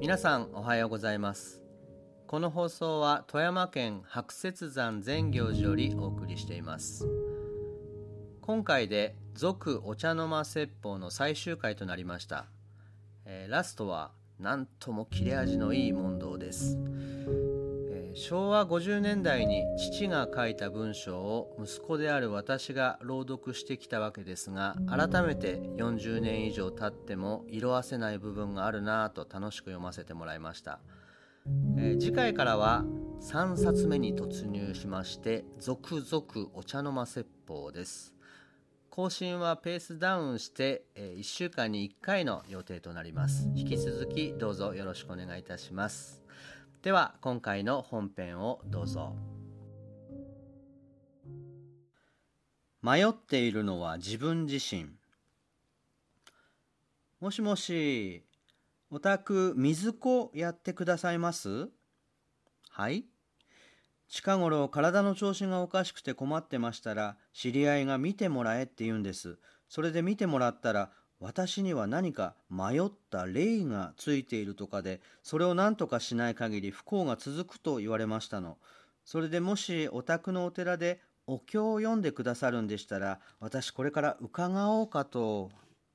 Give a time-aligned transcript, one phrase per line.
[0.00, 1.62] 皆さんおはようございます。
[2.26, 7.06] この放送は富山県白雪山全行寺よりお送りしています。
[8.40, 12.46] 今回で「続お茶の間説法」の最終回となりました、
[13.26, 16.78] えー、ラストは何とも切れ味のいい問答です。
[18.14, 30.80] 昭和50年代に父が書いた文章を息子である私が朗読してきたわけですが改めて40年以上経っても色あせない部分があるなぁと楽しく読ませてもらいました、
[31.78, 32.84] えー、次回からは
[33.20, 38.14] 3冊目に突入しまして「続々お茶の間説法」です。
[38.90, 43.48] 更新はペースダウンして、え1週間に1回の予定となります。
[43.54, 46.20] 引き続きどうぞよろしくお願いいたします。
[46.82, 49.14] では今回の本編をどうぞ。
[52.80, 54.86] 迷っているのは自分自身。
[57.20, 58.24] もしもし
[58.90, 61.68] お宅水子やってくださいます？
[62.70, 63.04] はい。
[64.08, 69.38] 近頃体の調子がおかしくて困ってましたら知り合いが見てもらえって言うんです。
[69.68, 78.56] それで見てもらったら私には何か迷った霊がついているとかで、それを何とかしない限り不幸が続くと言われましたの。
[79.04, 85.50] それでもしお宅のお寺でお経を読んでくださるんでしたら、私これから伺おうかと。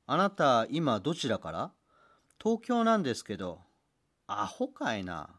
[0.05, 1.71] あなた今どちらから？
[2.41, 3.59] 東京なんですけど。
[4.27, 5.29] アホかいな。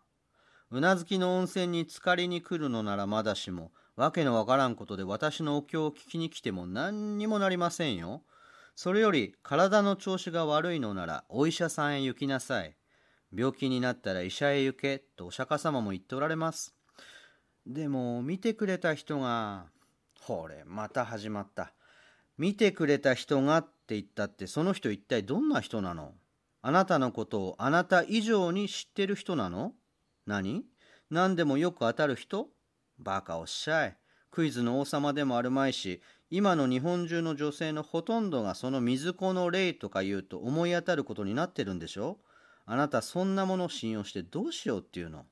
[0.73, 8.23] うなずきの温泉に浸かりに来るのならまだしも、わけのわからんことで私のお経を聞きに来ても何にもなりませんよ。
[8.77, 12.77] それより体の調子が悪いのならお医者さんへ行きなさい。
[13.35, 16.75] 病気になったら医者へ行けとお釈迦様も言っておられます。
[17.67, 19.65] でも見てくれた人が、
[20.21, 21.73] ほれ、また始まった。
[22.37, 26.13] 見てくれた人がって言ったってその人一体どんな人なの？
[26.61, 29.73] あなたのことをあなた以上に知ってる人なの？
[30.27, 30.65] 何？
[31.11, 32.49] 何でもよく当たる人？
[32.99, 33.97] バカおっしゃい。
[34.31, 42.19] クイズの王様でもあるまいし、今の日本中の女性のほとんどがその水子の霊とか言うと思い当たることになってるんでしょ？
[42.65, 45.25] あなたそんなものを信用してどうしようっていうの？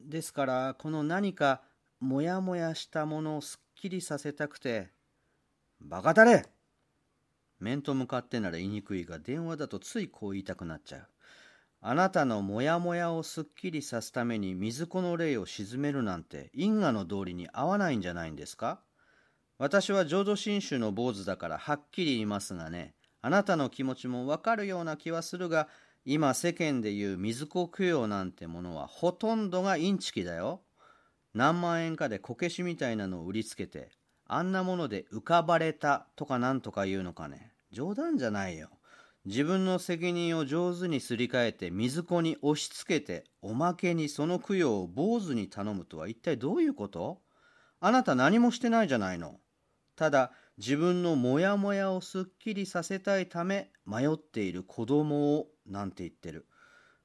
[0.00, 1.62] ですからこの何か
[2.00, 4.90] モヤモヤしたものをすっきりさせたくて
[5.80, 6.44] 「バカたれ!」
[7.60, 11.06] 面と向かってなら言いにくいが電話だとついこう言いたくなっちゃう。
[11.80, 18.80] あなたのモヤモヤをすっきりさすために水子の霊を鎮めるなんて因果の道理に合わないんじゃないんですか？
[19.58, 25.68] 私は浄土真宗の坊主だからはっきり言いますがね、あなたの気持ちもわかるような気はするが、
[26.04, 30.62] 今世間でいう水子供養なんてものはほとんどがインチキだよ。
[31.34, 33.90] 何万円かでこけしみたいなのを売りつけて、
[34.26, 37.52] あんなもので浮かばれたとかなんとか言うのかね。
[37.70, 38.70] 冗談じゃないよ。
[39.24, 47.20] 自分の責任を上手にすり替えて水子に押し付けておまけにその供養を坊主に頼むとは一体どういうこと？
[47.80, 49.40] あなた何もしてないじゃないの。
[49.96, 56.46] ただ自分のモヤモヤをすっきりさせたいため迷っている子供をなんて言ってる。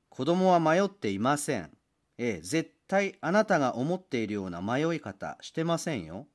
[0.09, 1.71] 子供は迷っていません。
[2.17, 6.27] ええ、絶対あなたが思っているような迷い方してませんよ。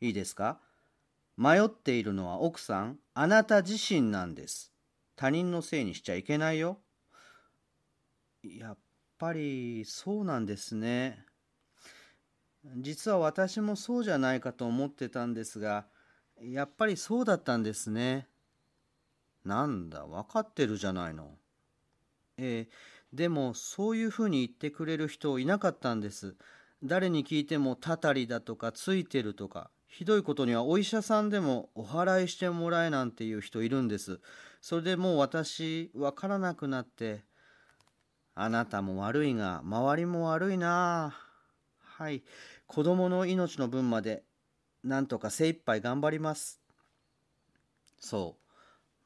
[0.00, 0.60] いいですか？
[1.36, 4.72] 迷っているのは奥さん、あなた自身なんです。
[5.16, 6.78] 他人のせいにしちゃいけないよ。
[8.44, 8.78] やっ
[9.18, 11.24] ぱりそうなんですね。
[12.76, 15.86] 実は私もそうじゃないかと思ってたんですが、
[16.40, 18.28] やっぱりそうだったんですね。
[19.44, 21.30] なんだ、分かってるじゃないの。
[22.36, 22.74] ええ、
[23.12, 26.36] でもそういうふうに言ってくれる人いなかったんです。
[26.84, 34.20] 誰に聞いてもたたりだとかついてるとか、ひどいことにはお医者さんでもお祓いしてもらえなんていう人いるんです。
[34.60, 37.24] それでもう私分からなくなって、
[38.34, 41.28] あなたも悪いが周りも悪いなあ。
[41.80, 42.22] はい。
[42.68, 44.24] 子供の命の分まで、
[44.84, 46.60] なんとか精一杯頑張ります。
[47.98, 48.36] そ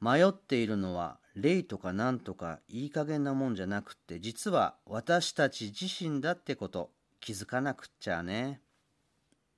[0.01, 0.05] う。
[0.05, 8.59] 迷っているのは、霊とかなんとかいい加減なもんじゃなくって、実は私たち自身だってこと、気づかなくっちゃね。